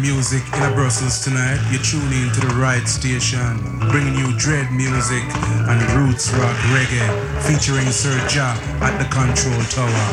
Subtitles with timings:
[0.00, 3.58] music in a Brussels tonight, you're tuning to the right station,
[3.90, 5.22] bringing you dread music
[5.68, 7.08] and roots rock reggae,
[7.42, 8.14] featuring Sir
[8.80, 10.06] at the control tower.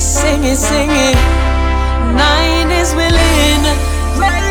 [0.00, 1.16] Sing it, sing it.
[2.16, 3.62] Nine is willing,
[4.18, 4.48] ready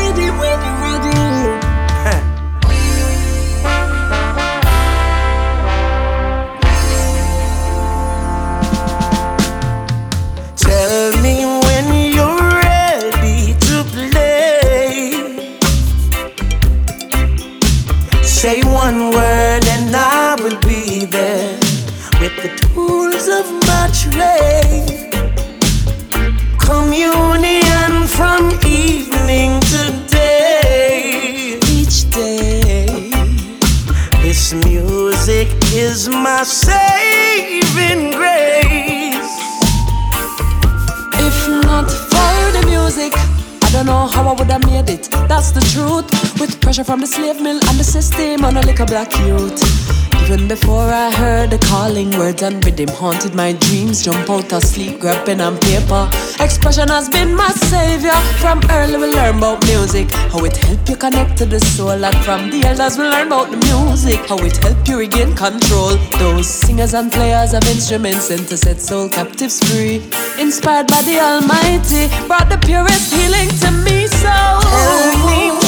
[45.53, 46.16] The truth.
[46.77, 49.57] Pressure from the slave mill and the system on a little black youth.
[50.21, 54.61] Even before I heard the calling words and rhythm haunted my dreams, jump out of
[54.61, 56.07] sleep, grab pen and paper.
[56.39, 58.20] Expression has been my savior.
[58.37, 62.17] From early we learn about music, how it help you connect to the soul, and
[62.17, 65.97] from the elders we learn about the music, how it help you regain control.
[66.19, 69.95] Those singers and players of instruments sent to set soul captives free.
[70.38, 74.05] Inspired by the Almighty, brought the purest healing to me.
[74.05, 75.66] So Tell me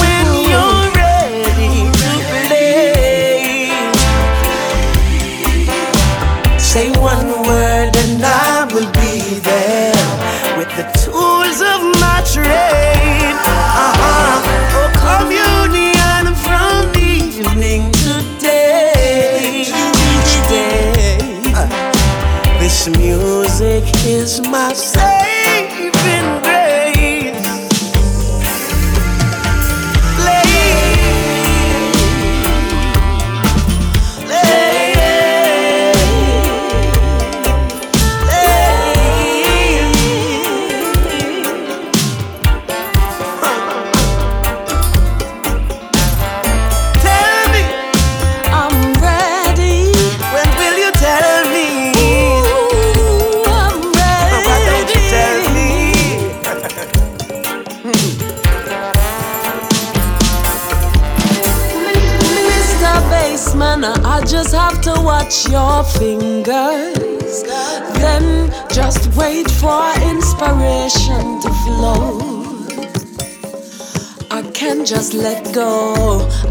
[8.01, 12.88] and I will be there with the tools of my trade.
[65.69, 67.43] Your fingers.
[68.01, 72.19] Then just wait for inspiration to flow.
[74.31, 75.73] I can't just let go,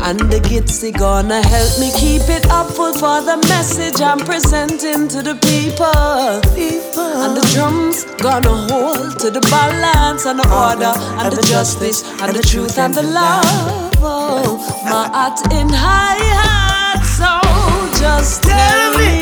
[0.06, 5.08] and the gitsy gonna help me keep it up full for the message I'm presenting
[5.14, 6.30] to the people.
[7.22, 12.34] And the drums gonna hold to the balance and the order and the justice and
[12.34, 13.92] the truth and the love.
[14.00, 16.67] Oh, my heart in high just
[18.18, 19.17] Tell me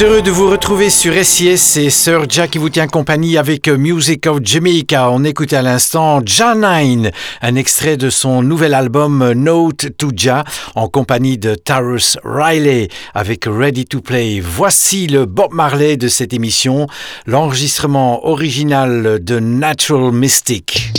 [0.00, 4.26] Heureux de vous retrouver sur SIS, c'est Sir Jack qui vous tient compagnie avec Music
[4.26, 5.10] of Jamaica.
[5.10, 7.10] On écoute à l'instant Janine,
[7.40, 10.44] un extrait de son nouvel album Note to Ja
[10.74, 14.40] en compagnie de Tarus Riley avec Ready to Play.
[14.40, 16.86] Voici le Bob Marley de cette émission,
[17.26, 20.92] l'enregistrement original de Natural Mystic.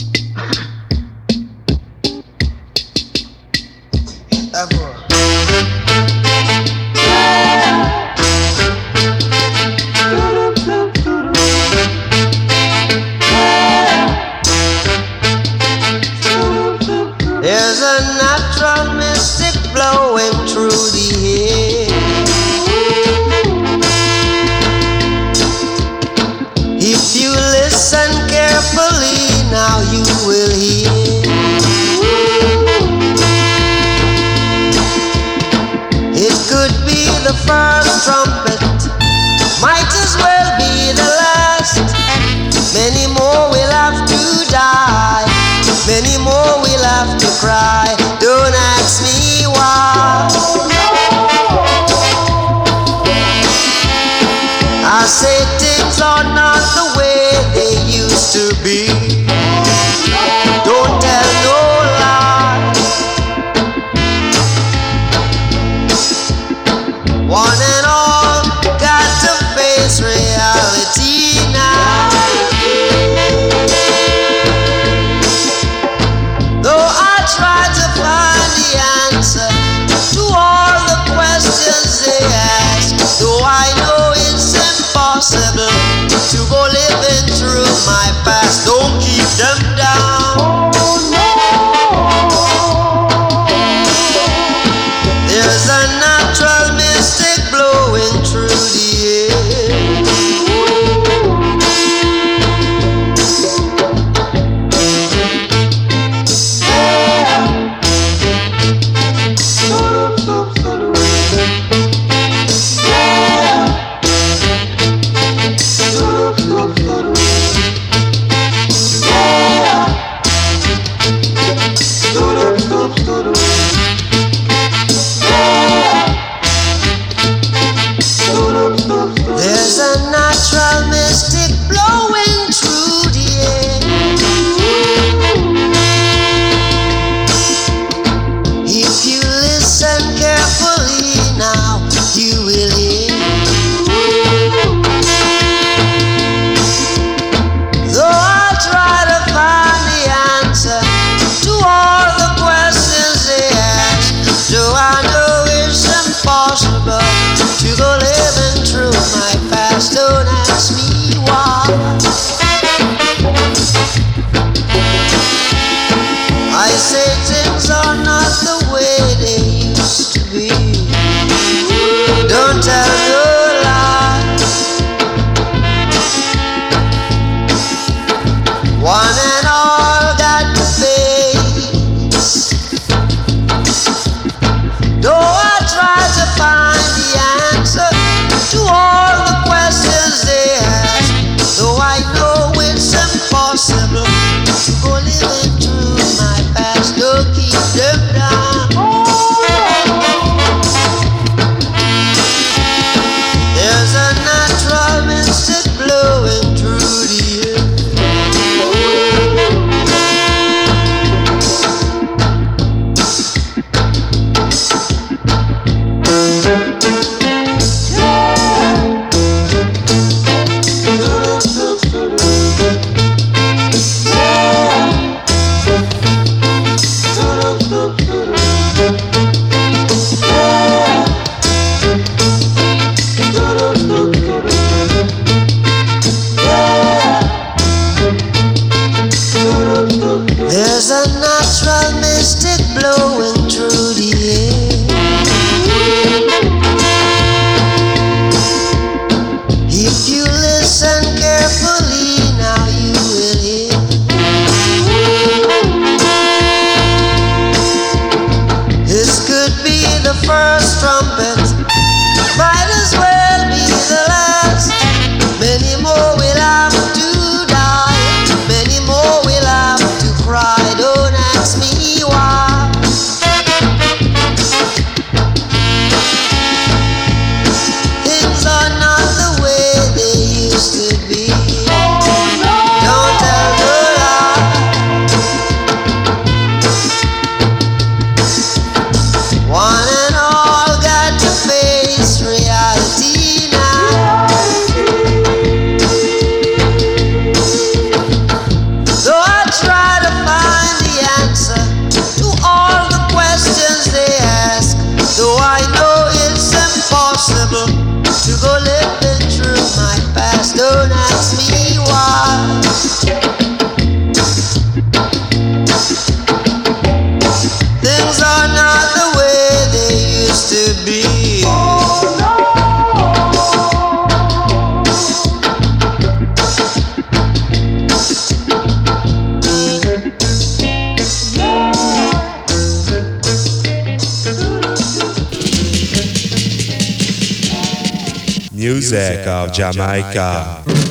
[339.43, 340.82] Of Jamaica.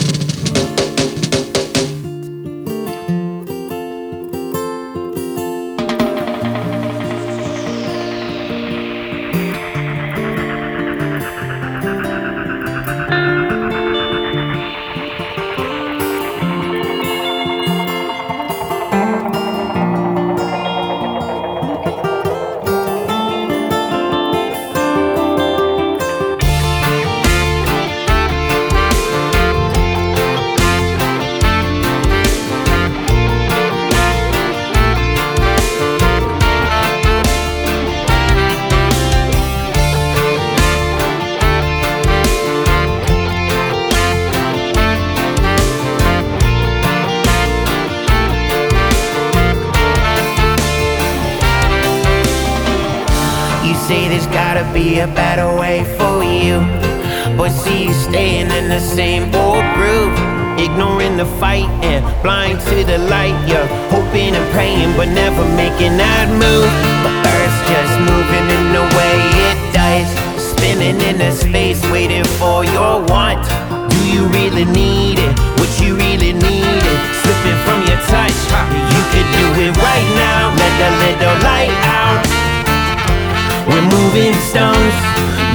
[84.13, 84.95] Moving stones,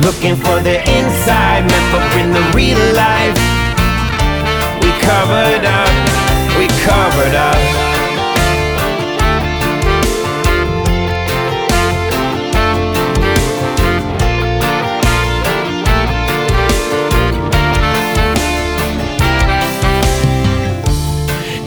[0.03, 3.37] looking for the inside, meant for in the real life.
[4.81, 5.93] We covered up,
[6.57, 7.55] we covered up.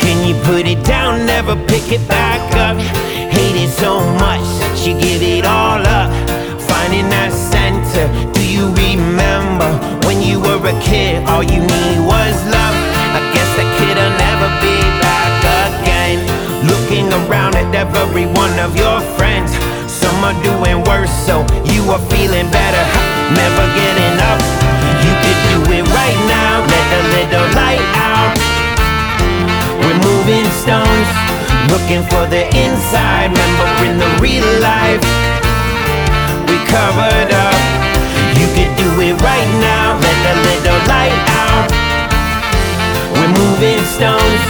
[0.00, 2.76] Can you put it down, never pick it back up?
[3.30, 6.29] Hate it so much that you give it all up.
[6.90, 9.70] Finding that center, do you remember
[10.10, 11.22] when you were a kid?
[11.30, 12.76] All you need was love.
[13.14, 15.30] I guess that kid'll never be back
[15.70, 16.18] again.
[16.66, 19.54] Looking around at every one of your friends.
[19.86, 22.82] Some are doing worse, so you are feeling better.
[23.38, 24.42] Never getting up.
[24.98, 26.66] You could do it right now.
[26.66, 28.34] Let the little light out.
[29.78, 31.10] We're moving stones,
[31.70, 35.06] looking for the inside, remembering the real life.
[36.50, 37.60] We covered up.
[38.34, 39.94] You could do it right now.
[40.02, 41.14] Let the little light
[41.46, 41.70] out.
[43.14, 44.42] We're moving stones,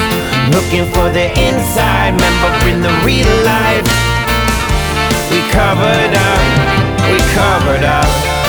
[0.48, 3.84] looking for the inside, remembering the real life.
[5.30, 6.42] We covered up.
[7.04, 8.39] We covered up.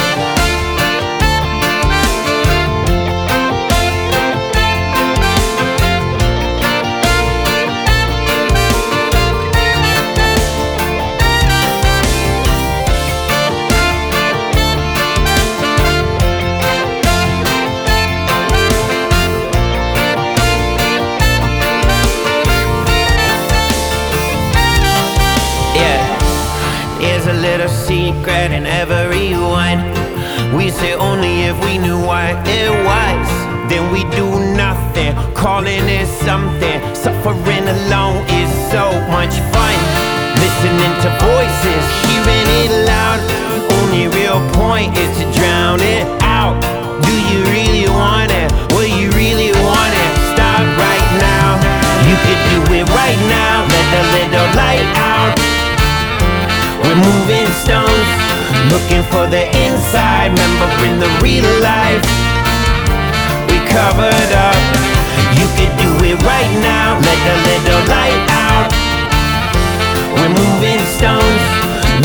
[28.81, 29.79] In everyone.
[30.55, 33.27] We say only if we knew what it was.
[33.69, 36.77] Then we do nothing, calling it something.
[36.95, 39.77] Suffering alone is so much fun.
[40.41, 43.19] Listening to voices, hearing it loud.
[43.77, 46.57] Only real point is to drown it out.
[47.05, 48.49] Do you really want it?
[48.73, 50.11] Will you really want it?
[50.33, 51.49] Stop right now.
[52.09, 53.65] You could do it right now.
[53.73, 55.37] Let the little light out.
[56.81, 58.00] We're moving stones,
[58.71, 62.01] looking for the inside, remembering the real life.
[63.51, 64.61] We covered up.
[65.35, 66.95] You could do it right now.
[67.03, 68.71] Let the little light out.
[70.15, 71.43] We're moving stones,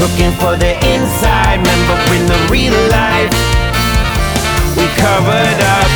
[0.03, 3.31] looking for the inside, remembering the real life.
[4.75, 5.91] We covered up.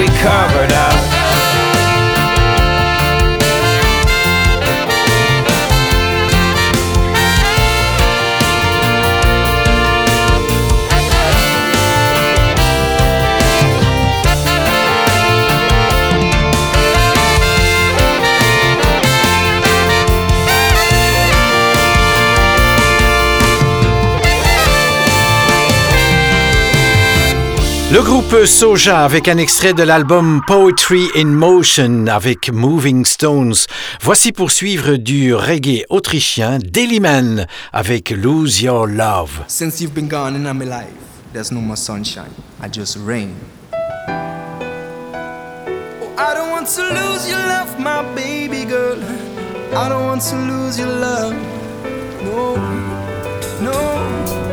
[0.00, 1.17] We covered up.
[27.90, 33.54] Le groupe Soja avec un extrait de l'album Poetry in Motion avec Moving Stones.
[34.02, 39.42] Voici pour suivre du reggae autrichien Dailyman avec Lose Your Love.
[39.46, 40.92] Since you've been gone in my life,
[41.32, 42.30] there's no more sunshine,
[42.62, 43.30] I just rain.
[43.72, 43.78] Oh,
[46.18, 48.98] I don't want to lose your love, my baby girl.
[49.74, 51.34] I don't want to lose your love.
[52.22, 52.54] No,
[53.62, 54.47] no.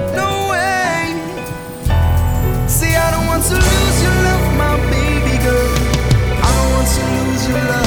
[3.36, 5.76] Want to lose your love, my baby girl.
[6.44, 7.85] I don't want to lose your love.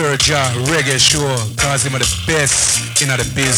[0.00, 1.28] Sir Jah Reggae Show,
[1.60, 3.49] cause him are the best in the business.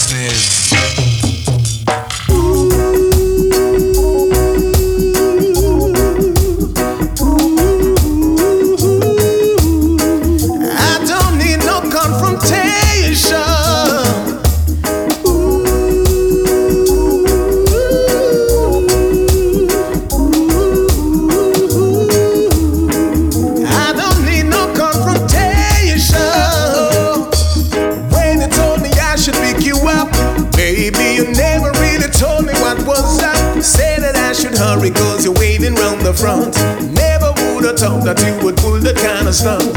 [37.83, 39.75] thought that you would pull that kind of stunt.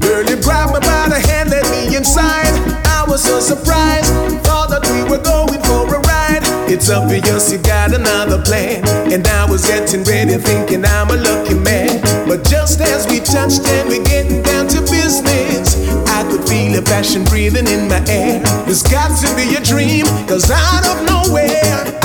[0.00, 2.48] Girl, you grabbed me by the hand, let me inside.
[2.88, 4.08] I was so surprised,
[4.48, 6.40] thought that we were going for a ride.
[6.72, 8.80] It's obvious you got another plan,
[9.12, 12.00] and I was getting ready, thinking I'm a lucky man.
[12.24, 15.76] But just as we touched and we getting down to business,
[16.08, 18.40] I could feel a passion breathing in my air.
[18.64, 21.97] There's got to be a dream, cause out of nowhere.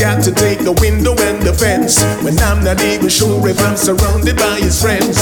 [0.00, 3.76] got to take the window and the fence when I'm not even sure if I'm
[3.76, 5.18] surrounded by his friends.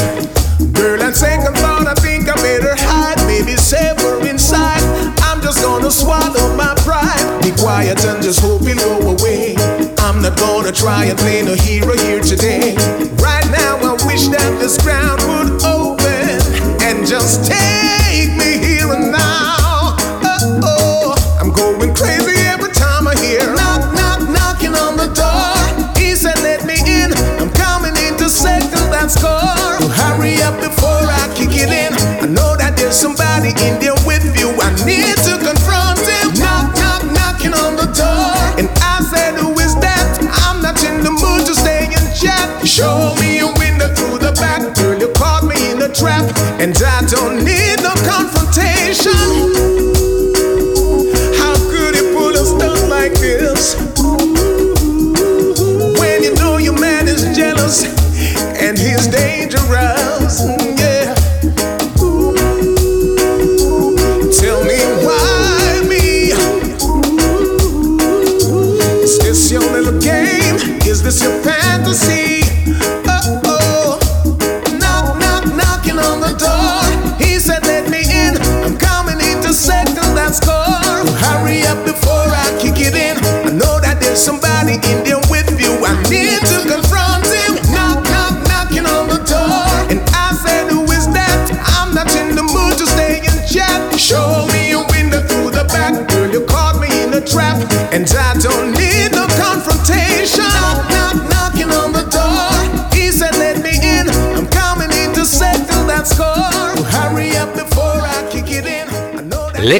[0.77, 4.83] Girl, on second thought, I think I better hide, maybe save her inside.
[5.25, 9.57] I'm just gonna swallow my pride, be quiet and just hope it go away.
[9.99, 12.77] I'm not gonna try and play no hero here today.
[13.17, 16.37] Right now, I wish that this ground would open
[16.85, 17.96] and just take.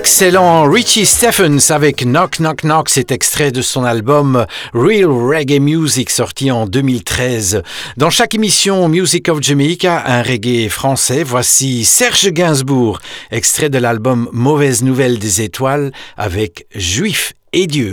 [0.09, 6.11] Excellent, Richie Stephens avec Knock Knock Knock, cet extrait de son album Real Reggae Music
[6.11, 7.65] sorti en 2013.
[7.97, 13.01] Dans chaque émission Music of Jamaica, un reggae français, voici Serge Gainsbourg,
[13.33, 17.91] extrait de l'album Mauvaise Nouvelle des Étoiles avec Juif et Dieu.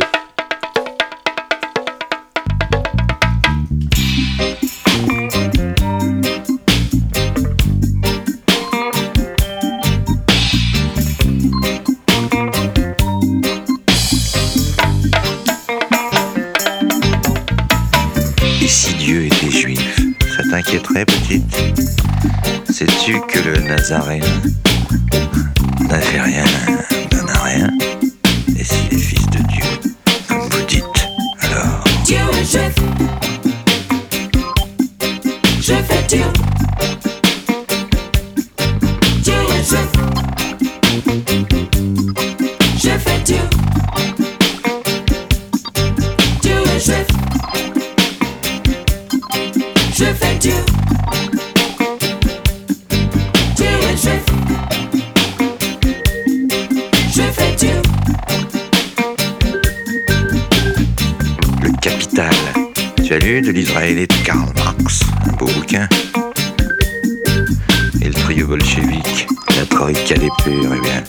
[20.54, 21.58] t'inquiéterait, petite.
[22.70, 24.24] Sais-tu que le Nazaréen
[25.90, 26.44] n'a fait rien,
[27.12, 27.72] n'en a rien?
[28.56, 29.28] Et si les fils
[63.14, 65.88] Salut de l'israélite Karl Marx, un beau bouquin.
[68.02, 71.04] Et le trio bolchevique, la troïka des purs, eh bien,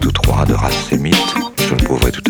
[0.00, 1.14] tous trois de race sémite,
[1.58, 2.28] je le prouverai tout à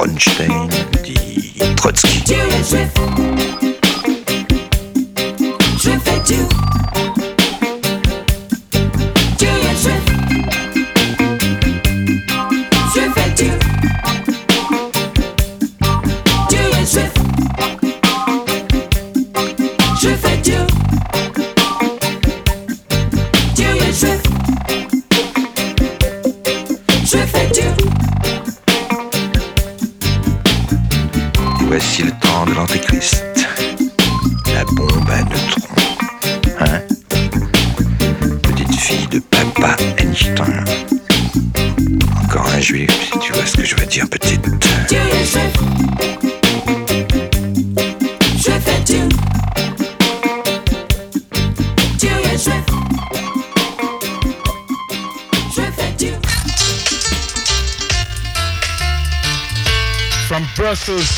[0.00, 0.79] Davidovich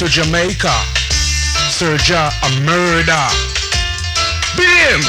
[0.03, 0.75] to Jamaica.
[1.77, 3.25] Serja a murder.
[4.57, 5.03] Beat him.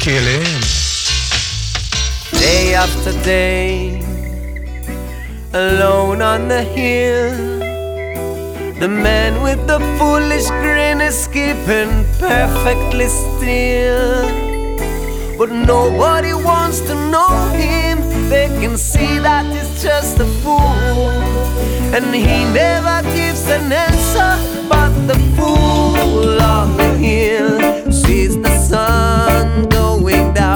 [0.00, 0.60] Kill him.
[2.32, 4.00] Day after day,
[5.52, 7.30] alone on the hill.
[8.80, 14.26] The man with the foolish grin is keeping perfectly still.
[15.38, 17.98] But nobody wants to know him.
[18.28, 21.10] They can see that he's just a fool.
[21.94, 24.30] And he never gives an answer.
[24.68, 30.53] But the fool on the hill sees the sun going down.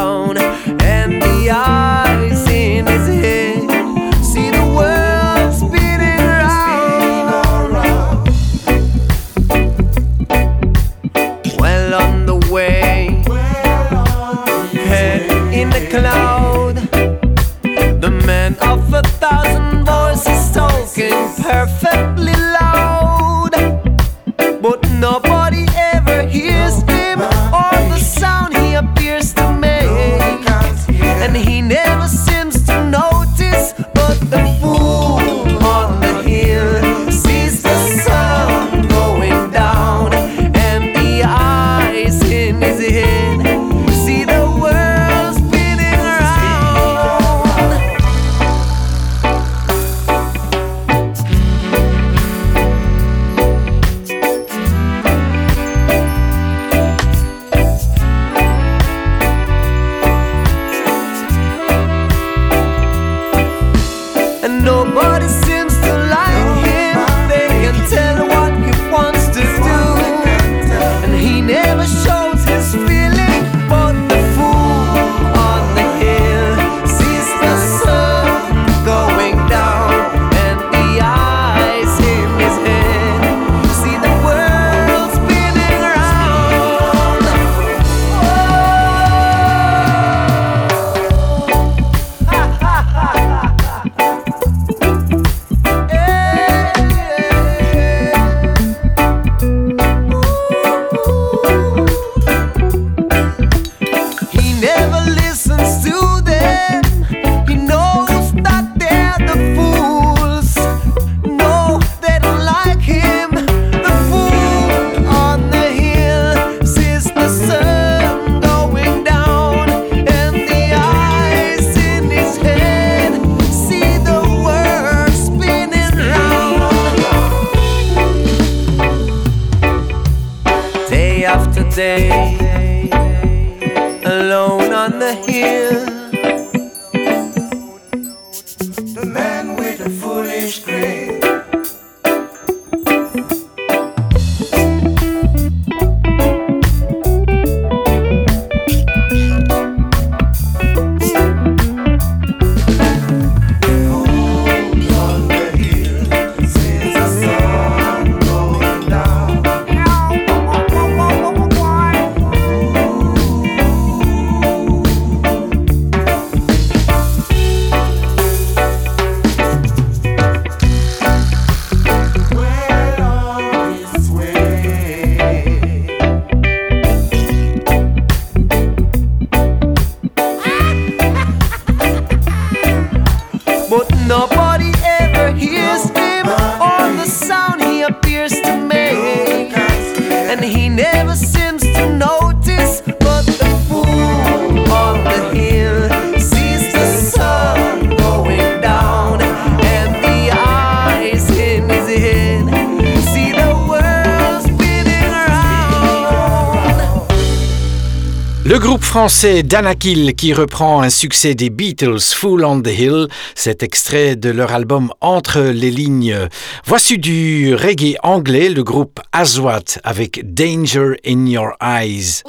[208.98, 213.06] français Dana Kill qui reprend un succès des Beatles, Fool on the Hill,
[213.36, 216.28] cet extrait de leur album Entre les lignes.
[216.64, 222.24] Voici du reggae anglais, le groupe Aswat avec Danger in Your Eyes.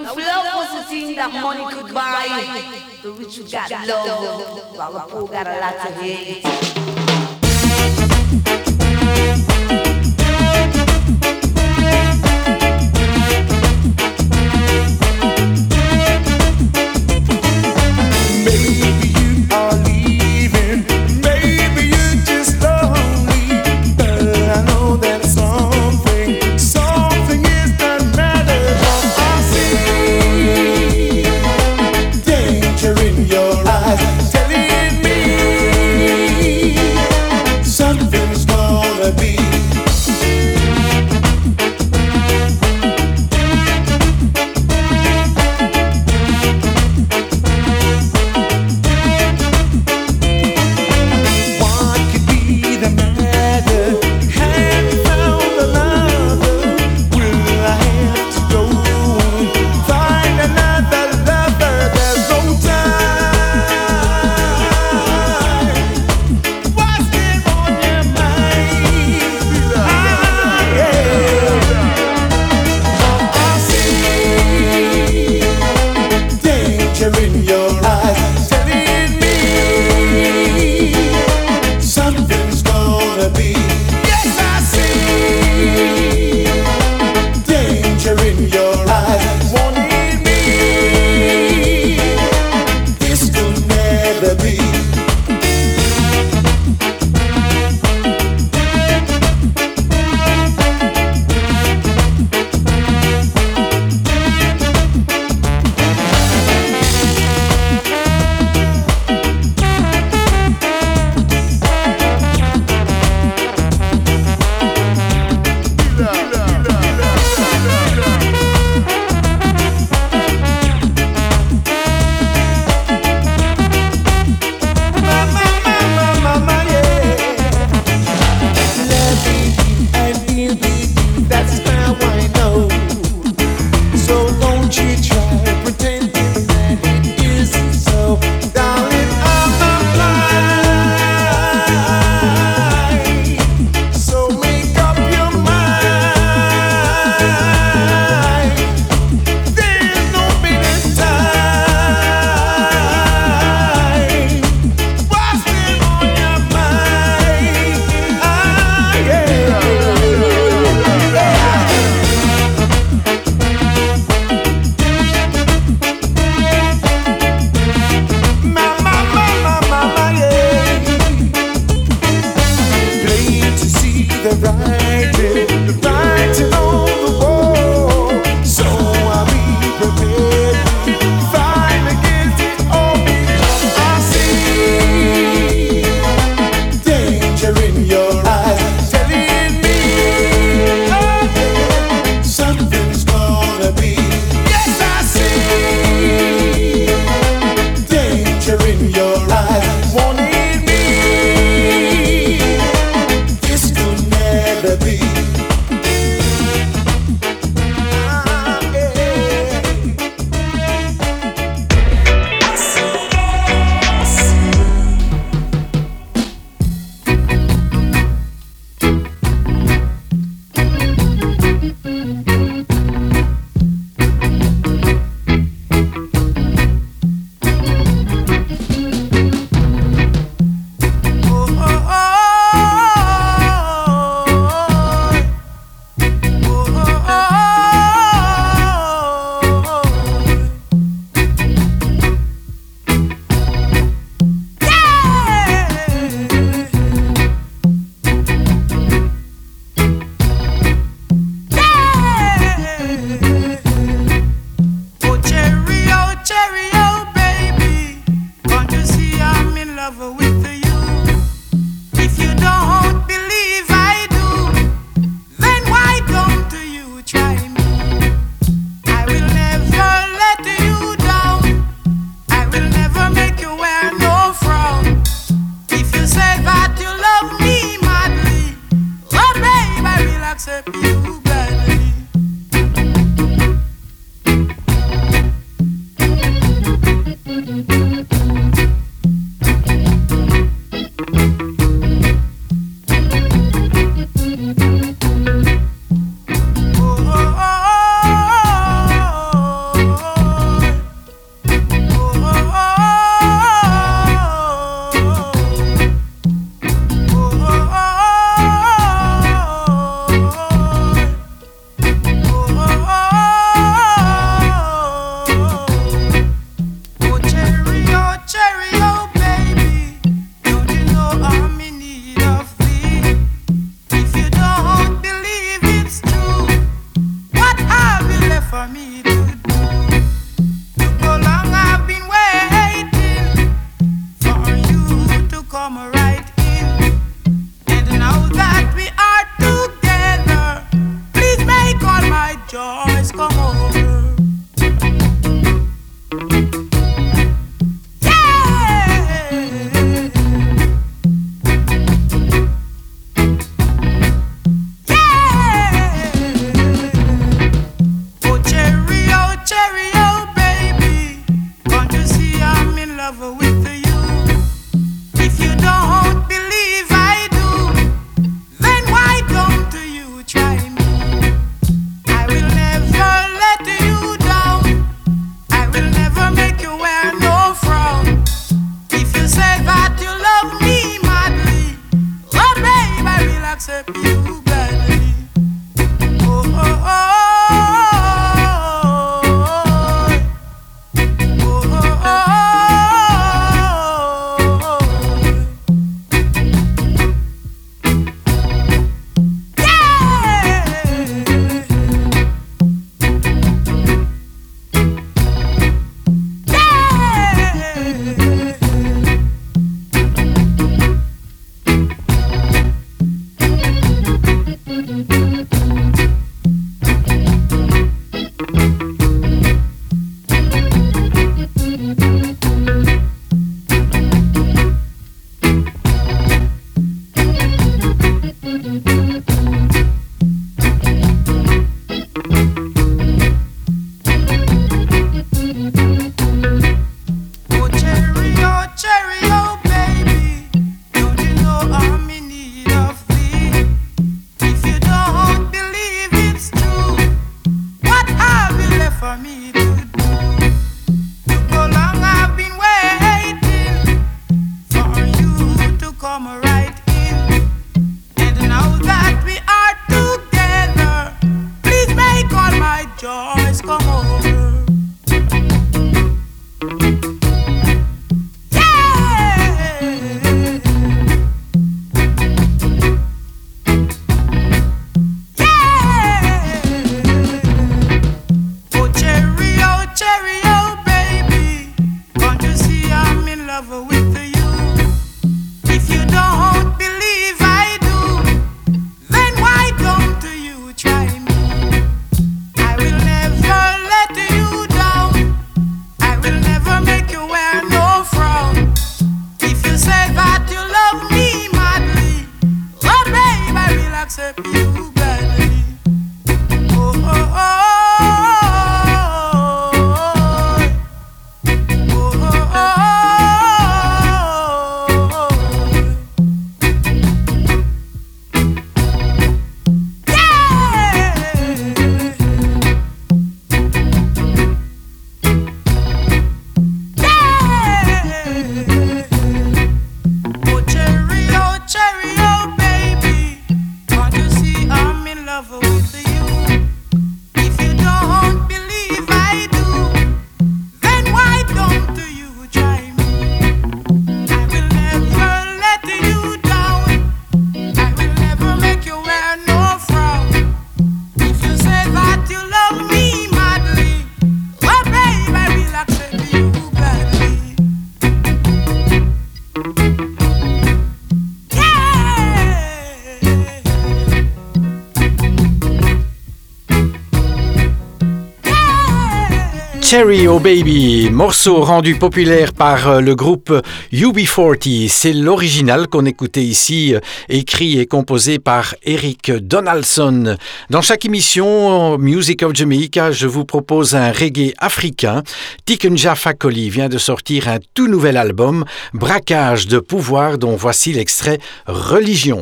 [570.12, 573.54] Oh Baby, morceau rendu populaire par euh, le groupe
[573.94, 574.90] UB40.
[574.90, 577.00] C'est l'original qu'on écoutait ici, euh,
[577.30, 580.36] écrit et composé par Eric Donaldson.
[580.72, 585.22] Dans chaque émission Music of Jamaica, je vous propose un reggae africain.
[585.66, 591.38] Tikenja Fakoli vient de sortir un tout nouvel album, Braquage de pouvoir, dont voici l'extrait
[591.68, 592.42] Religion.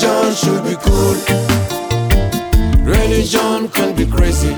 [0.00, 1.16] Religion should be cool.
[2.84, 4.54] Religion can be crazy.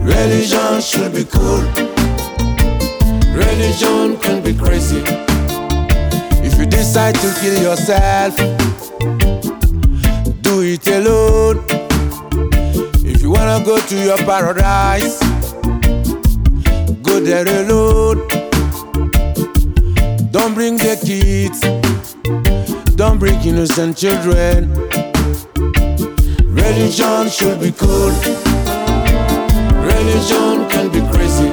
[0.00, 1.60] Religion should be cool.
[3.36, 5.02] Religion can be crazy.
[6.42, 8.34] If you decide to kill yourself,
[10.40, 11.62] do it alone.
[13.04, 15.18] If you wanna go to your paradise,
[17.02, 18.26] go there alone.
[20.30, 21.93] Don't bring the kids
[23.08, 24.72] don't bring innocent children.
[26.62, 28.12] Religion should be cool.
[29.90, 31.50] Religion can be crazy.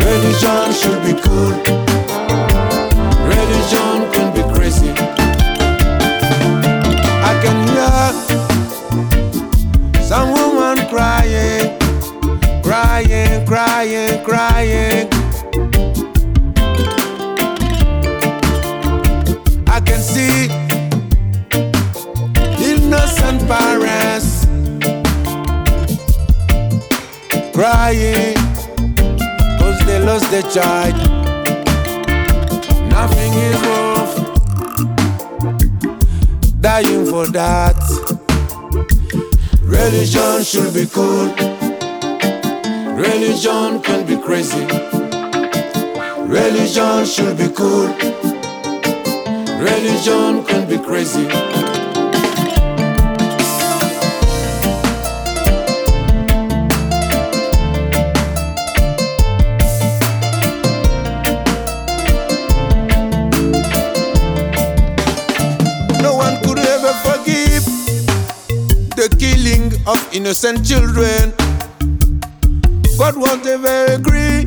[0.00, 1.52] Religion should be cool.
[3.28, 4.92] Religion can be crazy.
[7.30, 8.04] I can hear
[10.02, 11.78] some woman crying,
[12.62, 15.13] crying, crying, crying.
[23.46, 24.46] Parents
[27.52, 28.34] crying
[29.58, 30.96] cause they lost their child.
[32.88, 34.14] Nothing is worth
[36.60, 37.80] dying for that.
[39.62, 41.28] Religion should be cool.
[42.96, 44.66] Religion can be crazy.
[46.26, 48.13] Religion should be cool.
[49.58, 51.26] Religion can be crazy.
[66.02, 67.64] No one could ever forgive
[68.96, 71.32] the killing of innocent children.
[72.98, 74.46] God won't ever agree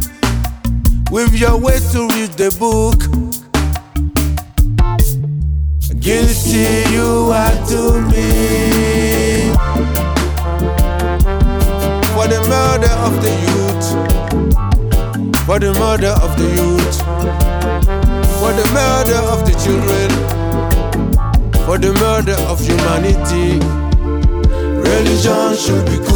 [1.12, 3.17] with your way to read the book.
[22.98, 23.60] Humanity.
[24.82, 26.07] Religion should be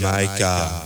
[0.00, 0.79] Jamaica.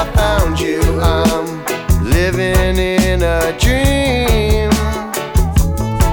[0.00, 1.64] I found you, I'm
[2.04, 4.70] living in a dream.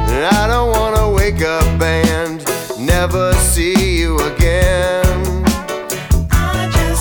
[0.10, 2.44] And I don't wanna wake up and
[2.80, 5.06] never see you again.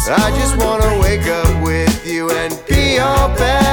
[0.07, 3.64] I just wanna wake up with you and be your best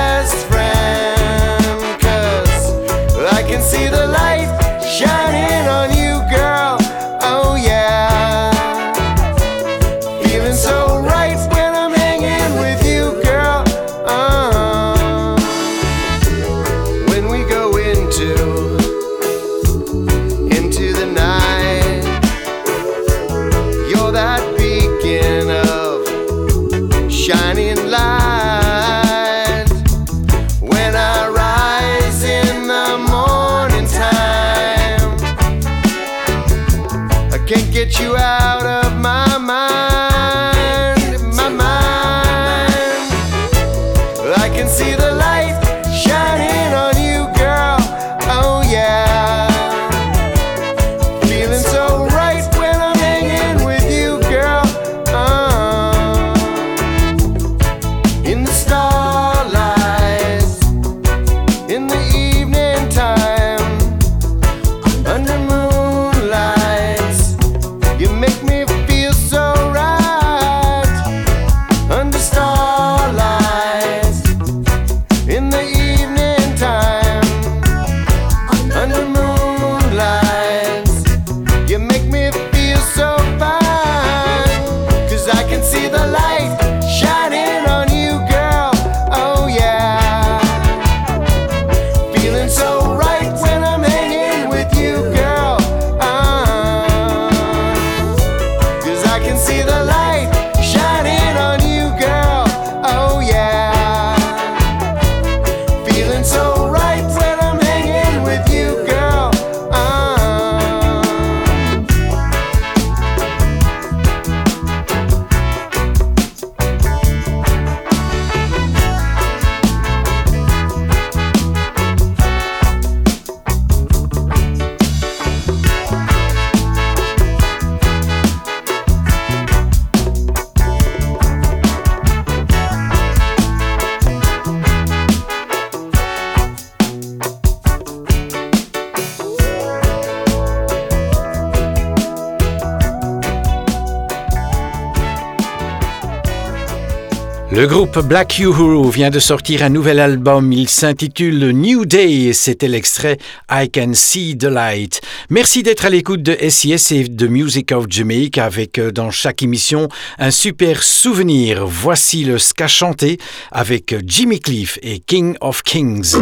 [147.92, 150.52] groupe Black Uhuru vient de sortir un nouvel album.
[150.54, 153.18] Il s'intitule New Day c'était l'extrait
[153.50, 155.02] I Can See the Light.
[155.30, 159.44] Merci d'être à l'écoute de SIS et de Music of Jamaica avec euh, dans chaque
[159.44, 159.90] émission
[160.20, 161.66] un super souvenir.
[161.66, 163.18] Voici le ska chanté
[163.52, 166.16] avec Jimmy Cliff et King of Kings.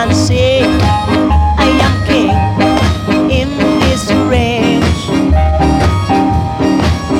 [0.00, 2.30] and say, I am king
[3.40, 3.48] in
[3.80, 5.02] this range.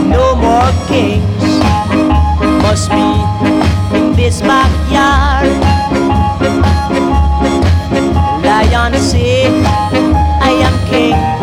[0.07, 1.45] No more kings
[2.63, 3.09] must be
[3.99, 5.49] in this backyard.
[8.45, 9.49] Lion say,
[10.41, 11.38] I am king.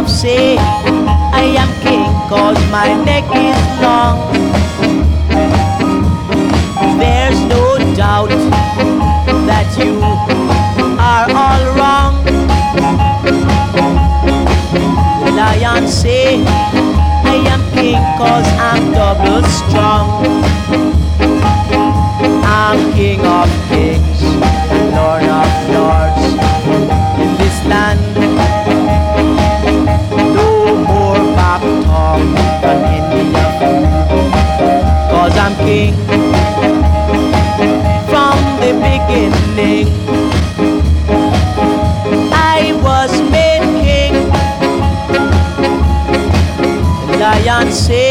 [0.00, 4.16] Giraffe say, I am king, cause my neck is long.
[6.98, 8.30] There's no doubt
[9.46, 10.00] that you
[10.98, 12.24] are all wrong.
[15.24, 20.24] The lion say, I am king cause I'm double strong.
[22.42, 23.89] I'm king of kings,
[47.70, 48.09] lion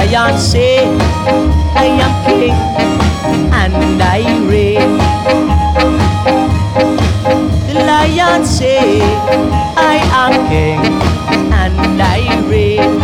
[0.00, 0.78] Lion say,
[1.76, 2.56] I am king
[3.52, 4.96] and I reign.
[7.68, 9.02] The lion say,
[9.76, 10.80] I am king
[11.52, 12.98] and I reign.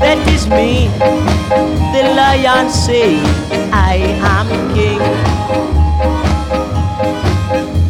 [0.00, 0.88] That is me.
[1.92, 3.20] The lion say,
[3.72, 3.96] I
[4.34, 5.04] am king.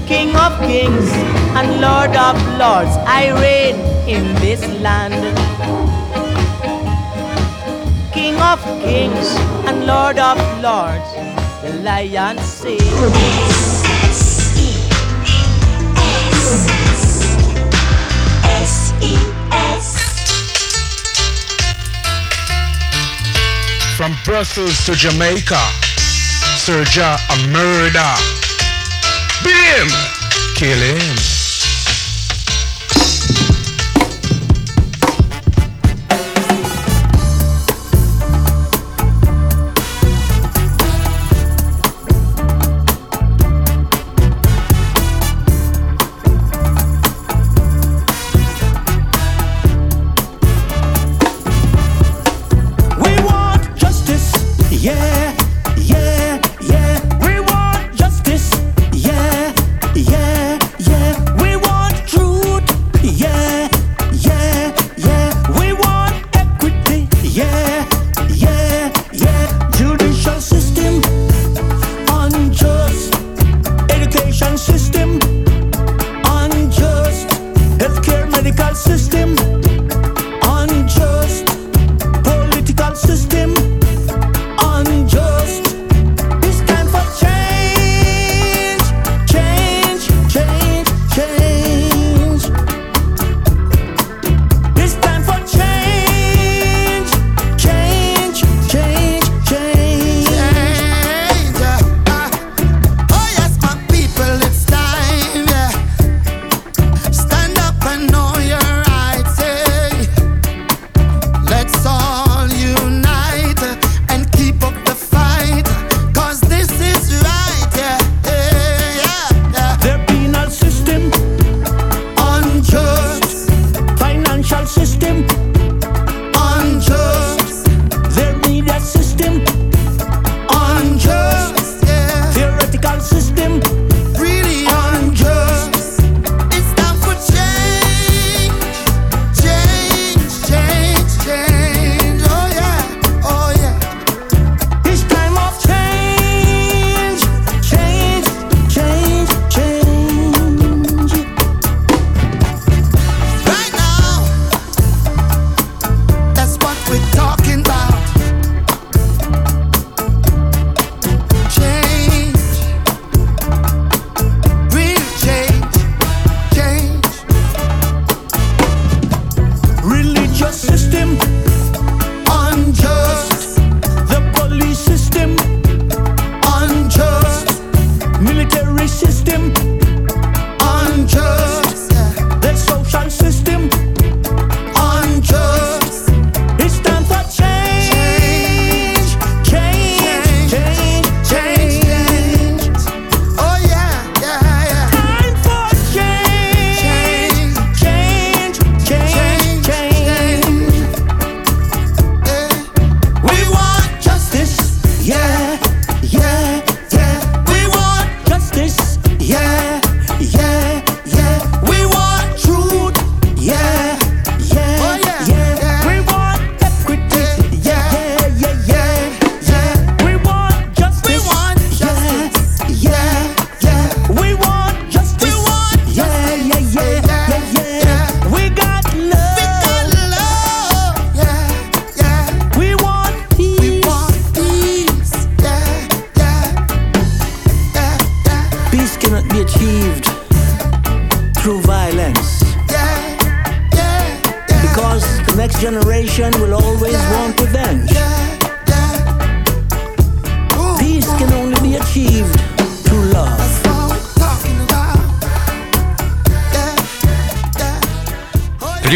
[0.05, 1.13] King of kings
[1.55, 3.77] and Lord of lords, I reign
[4.09, 5.45] in this land.
[8.45, 9.35] Of kings
[9.67, 11.11] and Lord of lords,
[11.63, 12.79] the lion says.
[23.97, 25.63] From Brussels to Jamaica,
[26.61, 28.13] Serja a murder.
[29.43, 29.89] Beat him,
[30.55, 31.34] kill him.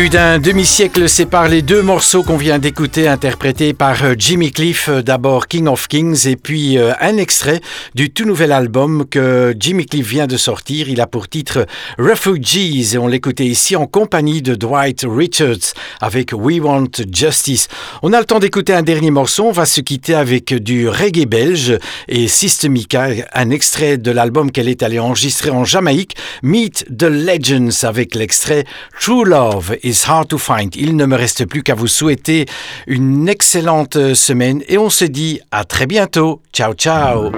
[0.09, 4.89] Plus d'un demi-siècle sépare les deux morceaux qu'on vient d'écouter, interprétés par euh, Jimmy Cliff,
[4.89, 7.61] euh, d'abord King of Kings, et puis euh, un extrait
[7.95, 10.89] du tout nouvel album que Jimmy Cliff vient de sortir.
[10.89, 11.67] Il a pour titre
[11.99, 17.69] Refugees, et on l'écoutait ici en compagnie de Dwight Richards avec We Want Justice.
[18.03, 21.27] On a le temps d'écouter un dernier morceau, on va se quitter avec du reggae
[21.27, 21.77] belge
[22.09, 27.87] et Systemica, un extrait de l'album qu'elle est allée enregistrer en Jamaïque, Meet the Legends,
[27.87, 28.65] avec l'extrait
[28.99, 30.75] True Love is hard to find.
[30.77, 32.47] Il ne me reste plus qu'à vous souhaiter
[32.87, 36.43] une excellente semaine et on se dit à très bientôt.
[36.53, 37.33] Ciao ciao